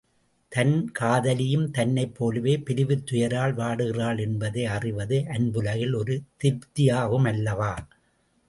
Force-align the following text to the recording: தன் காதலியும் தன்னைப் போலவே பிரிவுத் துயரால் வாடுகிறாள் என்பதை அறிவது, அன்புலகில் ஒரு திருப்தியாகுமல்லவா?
தன் 0.51 0.91
காதலியும் 0.91 1.71
தன்னைப் 1.71 2.15
போலவே 2.15 2.57
பிரிவுத் 2.57 3.05
துயரால் 3.11 3.53
வாடுகிறாள் 3.55 4.19
என்பதை 4.19 4.65
அறிவது, 4.65 5.25
அன்புலகில் 5.27 5.95
ஒரு 5.95 6.21
திருப்தியாகுமல்லவா? 6.43 7.73